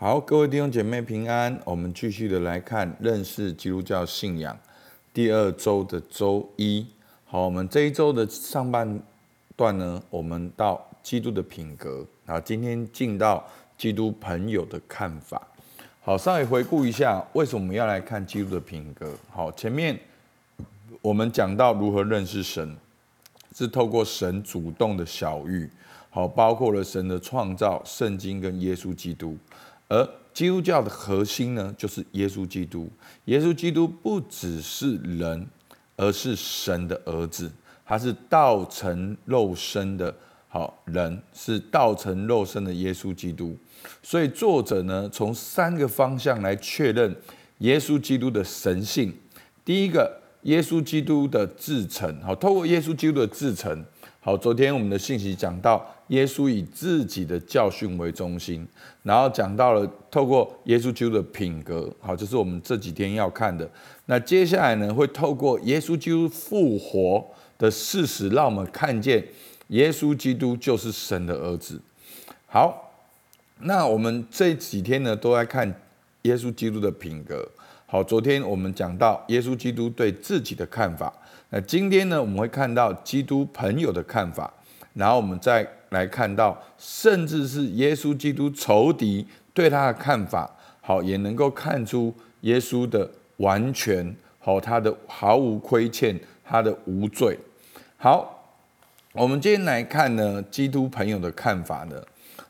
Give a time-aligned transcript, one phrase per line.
[0.00, 1.60] 好，各位弟兄姐妹平安。
[1.64, 4.56] 我们继续的来看认识基督教信仰
[5.12, 6.86] 第二周的周一。
[7.24, 9.02] 好，我们这一周的上半
[9.56, 12.06] 段呢，我们到基督的品格。
[12.24, 13.44] 然后今天进到
[13.76, 15.44] 基督朋友的看法。
[16.00, 19.12] 好，稍微回顾一下，为什么我们要来看基督的品格？
[19.32, 19.98] 好，前面
[21.02, 22.76] 我们讲到如何认识神，
[23.52, 25.68] 是透过神主动的小玉。
[26.10, 29.36] 好，包括了神的创造、圣经跟耶稣基督。
[29.88, 32.88] 而基督教的核心呢，就是耶稣基督。
[33.24, 35.46] 耶稣基督不只是人，
[35.96, 37.50] 而是神的儿子，
[37.84, 40.14] 他是道成肉身的
[40.46, 43.56] 好人，是道成肉身的耶稣基督。
[44.02, 47.16] 所以作者呢，从三个方向来确认
[47.58, 49.12] 耶稣基督的神性。
[49.64, 53.84] 第一个，耶稣基督的至诚，好，透过耶稣基督的至诚。
[54.20, 58.66] 好，昨天我们的信息讲到，耶稣以自己的教训为中心，
[59.02, 63.68] 然后讲到了透过耶稣基督的品格，好，这是我们这几天要看的。
[64.06, 67.24] 那接下来呢，会透过耶稣基督复活
[67.58, 69.22] 的事实，让我们看见
[69.68, 71.80] 耶稣基督就是神的儿子。
[72.46, 72.92] 好，
[73.60, 75.68] 那我们这几天呢，都在看
[76.22, 77.46] 耶稣基督的品格。
[77.84, 81.12] 好，昨天我们讲到耶稣基督对自己的看法。
[81.50, 84.52] 那今天呢，我们会看到基督朋友的看法，
[84.94, 90.50] 然后我们再来看到，甚至是耶稣基督仇敌对他的看法，
[90.80, 97.38] 好，也能够看出耶稣的完全，好，他的毫无亏欠，他的无罪。
[97.96, 98.44] 好，
[99.12, 102.02] 我们今天来看呢，基督朋友的看法呢，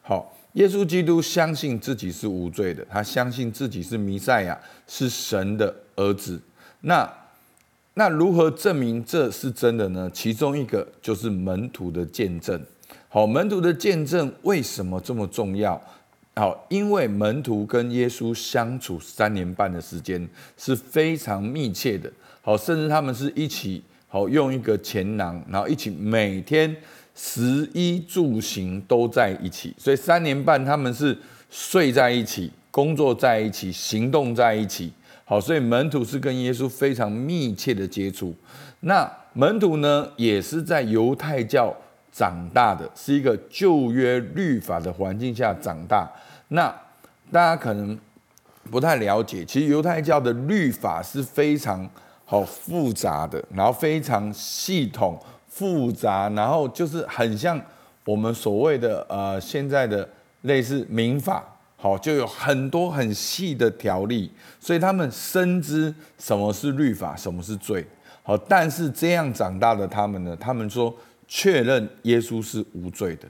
[0.02, 6.40] 好，耶稣基督相信自己是无罪的，他相信自己是弥赛亚，是神的儿子。
[6.80, 7.10] 那
[7.94, 10.10] 那如何证明这是真的呢？
[10.12, 12.60] 其中一个就是门徒的见证。
[13.10, 15.80] 好，门徒的见证为什么这么重要？
[16.36, 20.28] 好，因为门徒跟耶稣相处三年半的时间
[20.58, 22.12] 是非常密切的。
[22.42, 26.76] 好，甚至他们是一起好用一个钱囊，然后一起每天
[27.14, 29.74] 食衣住行都在一起。
[29.78, 31.16] 所以三年半他们是
[31.50, 34.92] 睡在一起，工作在一起，行动在一起。
[35.24, 38.34] 好，所以门徒是跟耶稣非常密切的接触。
[38.80, 41.74] 那门徒呢，也是在犹太教
[42.12, 46.10] 长大的，是一个旧约律法的环境下长大。
[46.48, 46.74] 那
[47.30, 47.98] 大家可能
[48.70, 51.88] 不太了解，其实犹太教的律法是非常
[52.24, 57.60] 好复杂的，然后非常系统复杂，然后就是很像
[58.04, 60.08] 我们所谓的呃现在的
[60.42, 61.44] 类似民法。
[61.80, 67.86] 好，就有很多很细的条例，所以他们深知什么是律法，什么是罪。
[68.24, 70.36] 好，但是这样长大的他们呢？
[70.40, 70.92] 他们说
[71.28, 73.28] 确认耶稣是无罪的。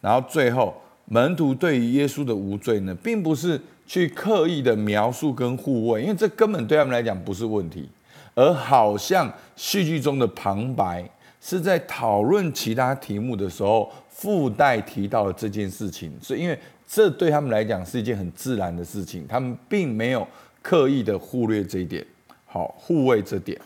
[0.00, 0.74] 然后最后
[1.04, 7.86] 门徒对于耶稣的无罪呢，并不是去刻意的描述跟护卫，因为这根本对他们来讲不是问题，
[8.34, 11.06] 而好像戏剧中的旁白
[11.40, 16.10] 是在讨论其他题目的时候附带提到了这件事情。
[16.22, 16.58] 所以因为。
[16.92, 20.26] 这对他们来讲是一件很自然的事情，他们并没有
[20.60, 22.04] 刻意的忽略这一点，
[22.46, 23.56] 好，护卫这点。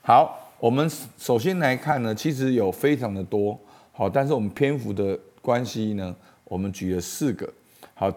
[0.00, 3.58] 好，我们首先来看呢，其实有非常的多，
[3.90, 6.14] 好，但是我们篇幅的关系呢，
[6.44, 7.52] 我们举了四个。
[7.94, 8.08] 好，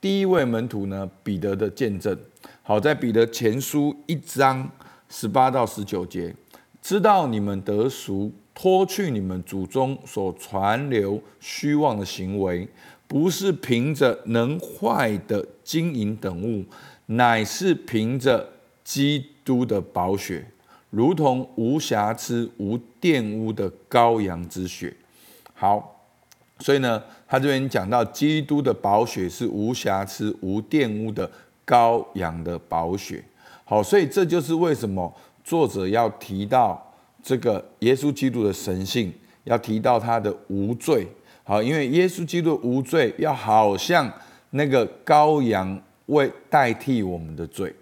[0.00, 2.18] 第一位门徒呢，彼得的见证。
[2.64, 4.68] 好，在彼得前书一章
[5.08, 6.34] 十八到十九节，
[6.82, 12.68] 知道你们得赎，脱去你们祖宗所传流虚妄的行为。
[13.06, 16.64] 不是凭着能坏的金银等物，
[17.06, 18.48] 乃是凭着
[18.82, 20.44] 基督的宝血，
[20.94, 24.94] 如同无瑕疵、无玷污的羔羊之血。
[25.52, 26.00] 好，
[26.60, 31.28] 所以呢，他这边讲到基督的宝血是无瑕疵、无玷污的
[31.66, 33.24] 羔羊的宝血。
[33.64, 35.12] 好，所以这就是为什么
[35.42, 36.80] 作者要提到
[37.20, 39.12] 这个耶稣基督的神性，
[39.42, 41.04] 要提到他的无罪。
[41.42, 44.08] 好，因为耶稣基督无罪，要好像
[44.50, 47.74] 那个羔羊为代替我们的罪。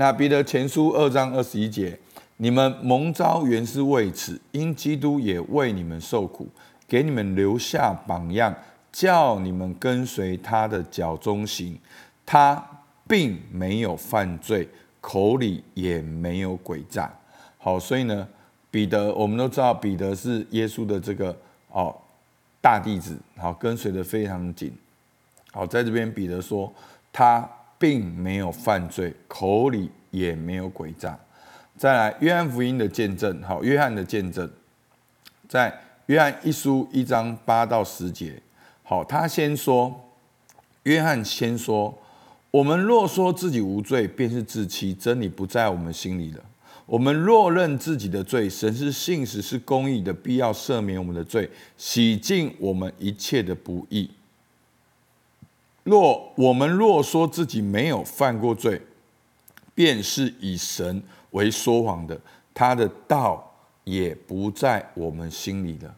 [0.00, 1.94] 那彼得前书二章二十一节，
[2.38, 6.48] 你们蒙召原是为此，因基督也为你们受苦，
[6.88, 8.54] 给你们留下榜样，
[8.90, 11.78] 叫你们跟随他的脚踪行。
[12.24, 12.64] 他
[13.06, 14.66] 并没有犯罪，
[15.02, 17.12] 口里也没有诡诈。
[17.58, 18.26] 好，所以呢，
[18.70, 21.36] 彼得我们都知道，彼得是耶稣的这个。
[21.68, 21.94] 哦，
[22.62, 24.72] 大弟子，好，跟随得非常紧。
[25.52, 26.72] 好，在这边彼得说，
[27.12, 27.46] 他
[27.80, 31.18] 并没有犯罪，口里也没有诡诈。
[31.78, 34.48] 再来，约翰福音的见证，好，约翰的见证，
[35.48, 35.74] 在
[36.04, 38.42] 约翰一书一章八到十节，
[38.82, 39.98] 好，他先说，
[40.82, 41.98] 约翰先说
[42.52, 46.44] ：“我们若说自己无罪，便是自欺，真理不在我们心里了。
[46.84, 51.48] 我们若认自己的罪，神是信实是公义的，必要赦免我们的罪，
[51.78, 54.10] 洗净我们一切的不义。
[55.82, 58.80] 若我们若说自己没有犯过罪，
[59.74, 62.20] 便是以神为说谎的，
[62.52, 63.52] 他的道
[63.84, 65.94] 也不在我们心里了。”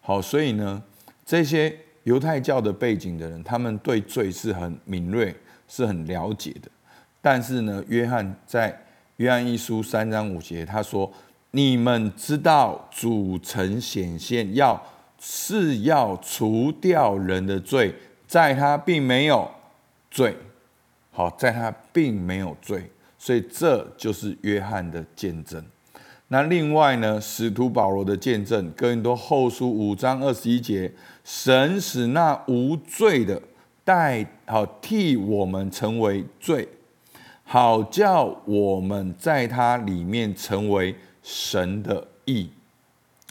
[0.00, 0.82] 好，所以呢，
[1.24, 5.34] 这些犹太教的背景的人，他们对罪是很敏锐，
[5.66, 6.70] 是很了解的。
[7.22, 8.78] 但是呢，约翰在
[9.16, 11.10] 约翰一书三章五节，他说
[11.52, 14.80] ：“你们知道主曾显现，要
[15.18, 17.94] 是要除掉人的罪，
[18.34, 19.48] 在他并没有
[20.10, 20.36] 罪。
[21.12, 25.64] 好，在他并没有罪，所以这就是约翰的见证。”
[26.26, 30.92] 那另外呢，使徒保罗的见证，哥林多后书五章二十一节，
[31.22, 33.40] 神使那无罪的
[33.84, 36.68] 代好替我们成为罪，
[37.44, 42.50] 好叫我们在他里面成为神的义。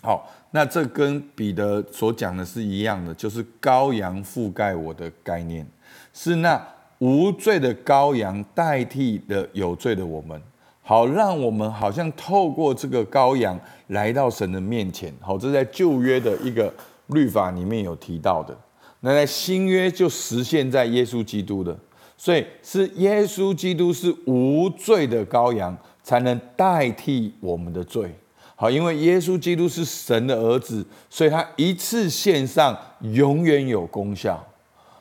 [0.02, 5.66] 好，那这跟彼得所讲的是一样的，就是羔羊覆盖我的概念，
[6.14, 6.64] 是那
[7.00, 10.40] 无罪的羔羊代替了有罪的我们。
[10.84, 15.12] 好，让我们好像透过这个羔羊来到神的面前。
[15.20, 16.72] 好，这在旧约的一个
[17.08, 18.56] 律法里面有提到的。
[19.00, 21.76] 那在新约就实现在耶稣基督的，
[22.16, 28.14] 所以是耶稣基督是无罪的羔羊，才能代替我们的罪。
[28.56, 34.44] 好，因为耶稣基督是神的儿子，所以他一次献上永远有功效。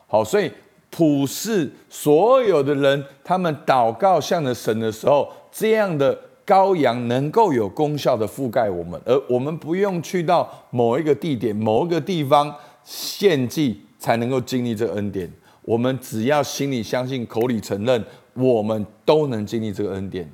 [0.07, 0.51] 好，所以
[0.89, 5.31] 普世所有的人，他们祷告向着神的时候。
[5.55, 12.51] 这样的羔羊能够有功效的覆盖我们，而我们不用去到某一个地点、某一个地方
[12.83, 15.31] 献祭才能够经历这恩典。
[15.61, 18.03] 我们只要心里相信、口里承认，
[18.33, 20.27] 我们都能经历这个恩典。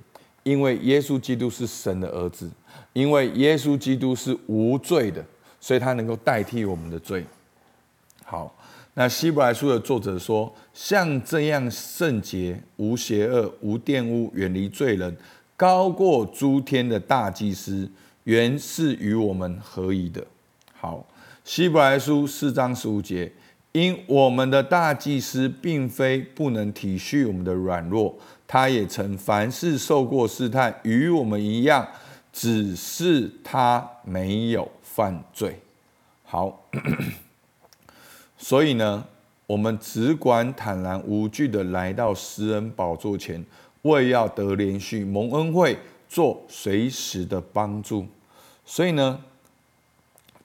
[0.44, 2.50] 因为耶稣基督是神的儿子，
[2.94, 5.24] 因为耶稣基督是无罪的，
[5.60, 7.26] 所以他能够代替我们的罪。
[8.24, 8.56] 好。
[8.96, 15.16] 那希伯来书的作者说：“像这样圣洁、无邪恶、无玷污、远离罪人、
[15.56, 17.90] 高过诸天的大祭司，
[18.26, 20.22] 原是与我们合一的。”
[20.76, 21.06] 好，
[21.46, 23.32] 希伯来书四章十五节
[23.72, 28.14] ：“因我们的大祭司并非不能体恤我们的软弱，
[28.46, 31.88] 他也曾凡事受过试探，与我们一样，
[32.32, 35.60] 只是他没有犯罪。”
[36.24, 36.66] 好。
[38.42, 39.06] 所以呢，
[39.46, 43.46] 我们只管坦然无惧的来到施恩宝座前，
[43.82, 45.78] 为要得连续、蒙恩惠、
[46.08, 48.08] 做随时的帮助。
[48.66, 49.20] 所以呢，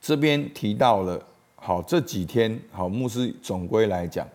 [0.01, 4.29] 这边提到了，好，这几天好，牧师总归来讲，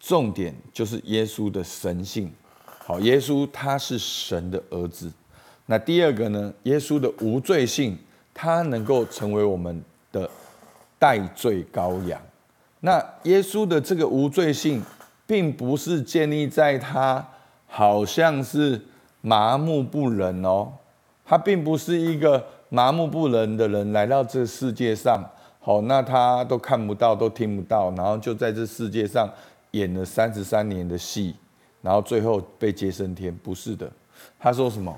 [0.00, 2.32] 重点就是耶稣的神性。
[2.64, 5.12] 好，耶稣他是神的儿子。
[5.70, 7.96] 那第二个呢，耶稣的无罪性，
[8.34, 9.80] 他能够成为我们
[10.10, 10.28] 的
[10.98, 12.20] 代罪羔羊。
[12.80, 14.82] 那耶稣的这个无罪性，
[15.28, 17.24] 并不是建立在他
[17.68, 18.82] 好像是
[19.20, 20.72] 麻木不仁哦，
[21.24, 25.22] 他并不是一个麻木不仁的人来到这世界上，
[25.60, 29.30] 好，那他都看不到，都听不到，然后就在这世界上
[29.70, 31.36] 演了三十三年的戏，
[31.80, 33.88] 然后最后被接升天，不是的。
[34.36, 34.92] 他说什么？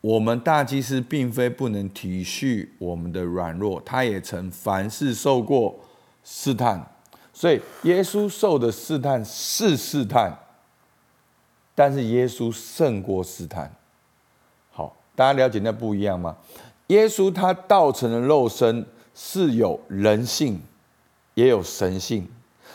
[0.00, 5.74] 我们大祭司并非不能体恤我们的软弱，他也曾凡事受过。
[6.28, 6.84] 试探，
[7.32, 10.36] 所以耶稣受的试探是试探，
[11.72, 13.72] 但是耶稣胜过试探。
[14.72, 16.36] 好，大家了解那不一样吗？
[16.88, 18.84] 耶稣他道成的肉身
[19.14, 20.60] 是有人性，
[21.34, 22.26] 也有神性，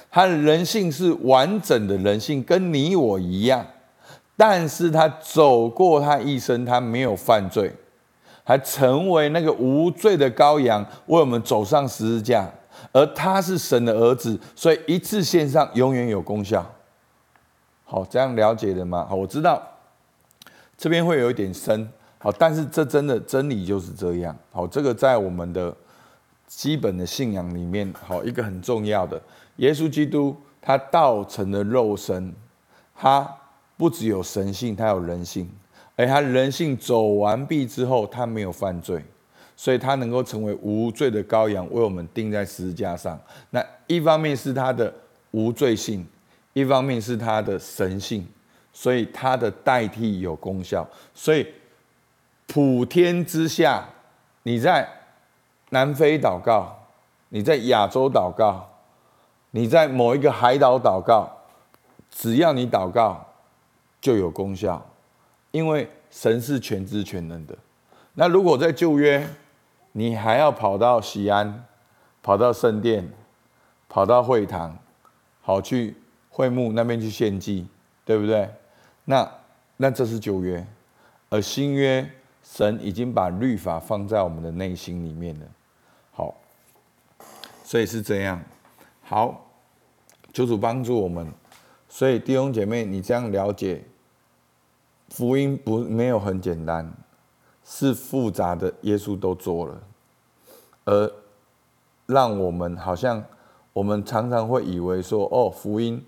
[0.09, 3.67] 他的人性是完整的人性，跟你我一样，
[4.43, 7.71] 但是他走过他一生，他没有犯罪，
[8.43, 12.49] 还成为那个无罪的羔羊，为我们走上十字架。
[12.91, 16.65] 而他是神的儿子，所以一次献上永远有功效。
[17.83, 19.05] 好，这样了解的吗？
[19.07, 19.61] 好，我知道
[20.75, 24.35] 这边会有一点深，好，但是这真的真理就是这样。
[24.51, 25.71] 好，这个在我们的
[26.47, 29.21] 基本的信仰里面，好，一个很重要的，
[29.57, 32.33] 耶稣基督他道成的肉身，
[32.95, 33.31] 他
[33.81, 35.49] 不只有神性，他有人性，
[35.95, 39.03] 而他人性走完毕之后，他没有犯罪。
[39.55, 43.19] 所以他能够成为无罪的羔羊，为我们钉在十字架上。
[43.49, 44.93] 那一方面是他的
[45.31, 46.05] 无罪性，
[46.53, 48.27] 一方面是他的神性，
[48.71, 50.87] 所以他的代替有功效。
[51.15, 51.47] 所以
[52.45, 53.83] 普天之下，
[54.43, 54.87] 你在
[55.69, 56.75] 南非祷告，
[57.29, 58.69] 你在亚洲祷告，
[59.49, 61.27] 你在某一个海岛祷告，
[62.11, 63.25] 只要你祷告，
[64.01, 64.83] 就有功效，
[65.51, 67.55] 因为神是全知全能的。
[68.15, 69.25] 那如果在旧约，
[69.91, 71.65] 你还要跑到西安，
[72.23, 73.07] 跑到圣殿，
[73.87, 74.77] 跑到会堂，
[75.41, 75.95] 好去
[76.29, 77.67] 会幕那边去献祭，
[78.03, 78.49] 对不对？
[79.05, 79.31] 那
[79.77, 80.65] 那这是旧约，
[81.29, 82.09] 而新约，
[82.43, 85.45] 神已经把律法放在我们的内心里面了。
[86.11, 86.35] 好，
[87.63, 88.41] 所以是这样。
[89.03, 89.45] 好，
[90.33, 91.31] 求主帮助我们。
[91.93, 93.83] 所以弟兄姐妹，你这样了解，
[95.09, 96.89] 福音不没有很简单。
[97.65, 99.81] 是复杂的，耶稣都做了，
[100.85, 101.11] 而
[102.05, 103.23] 让我们好像
[103.73, 106.03] 我们常常会以为说哦，福音，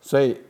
[0.00, 0.40] 所以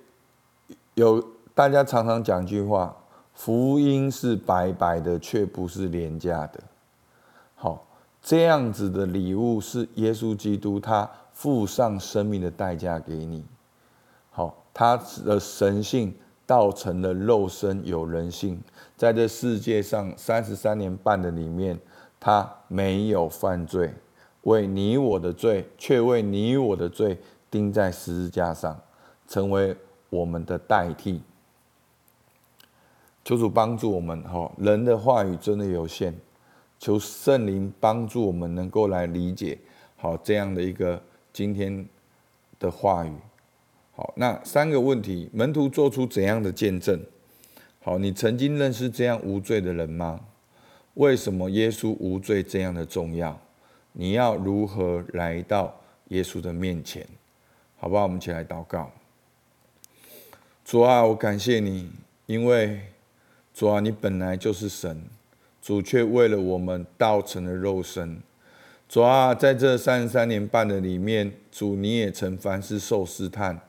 [0.94, 1.24] 有
[1.54, 2.94] 大家常常讲一句话，
[3.34, 6.60] 福音是白白的，却不是廉价的。
[7.54, 7.86] 好，
[8.20, 13.44] 这样子的礼物是耶稣基督他付上生命的代价给你，
[14.75, 16.14] 他的神性。
[16.45, 18.61] 造成了肉身有人性，
[18.95, 21.79] 在这世界上三十三年半的里面，
[22.21, 23.95] 他没有犯罪，
[24.43, 27.19] 为你我的罪，却为你我的罪
[27.50, 28.79] 钉在十字架上，
[29.26, 29.75] 成为
[30.11, 31.23] 我们的代替。
[33.25, 36.12] 求主帮助我们，哈，人的话语真的有限，
[36.79, 39.59] 求圣灵帮助我们能够来理解，
[39.97, 41.00] 好这样的一个
[41.33, 41.88] 今天
[42.59, 43.14] 的话语。
[43.94, 46.99] 好，那三个问题，门徒做出怎样的见证？
[47.80, 50.20] 好，你曾经认识这样无罪的人吗？
[50.94, 53.38] 为什么耶稣无罪这样的重要？
[53.92, 57.06] 你要如何来到耶稣的面前？
[57.78, 58.04] 好不好？
[58.04, 58.90] 我们一起来祷告。
[60.64, 61.90] 主啊，我感谢你，
[62.25, 62.80] 因为
[63.52, 65.02] 主啊，你本来就是神，
[65.61, 68.22] 主却为了我们道成了肉身。
[68.88, 73.61] 主啊，在这三十三年半的里面，主你也曾凡事受试探。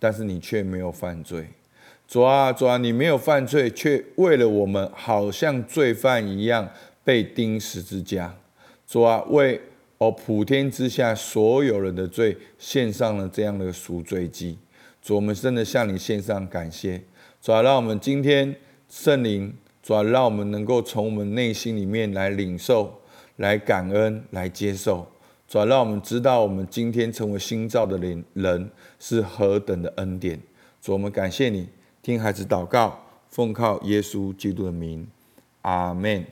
[0.00, 1.46] 但是你却没有犯罪，
[2.08, 6.68] 主啊，主啊，你没有犯罪，却为了我们，好像罪犯一样
[7.04, 8.34] 被钉十字架。
[8.86, 9.60] 主啊，为
[9.98, 14.58] 哦普天之下所有人的罪献上了这样的赎罪祭。
[15.02, 17.02] 主，我们真的向你献上感谢。
[17.42, 18.56] 主啊，让我们今天
[18.88, 23.00] 圣灵，主啊，让我们能够从我们内心里面来领受、
[23.36, 25.06] 来感恩、来接受。
[25.50, 30.40] 主让我们知道，我们今天成为新造的人人是何等的恩典。
[30.80, 31.68] 主，我们感谢你，
[32.00, 32.96] 听孩子祷告，
[33.28, 35.08] 奉靠耶稣基督的名，
[35.62, 36.24] 阿门。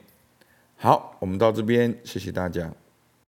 [0.77, 2.73] 好，我们到这边，谢谢大家。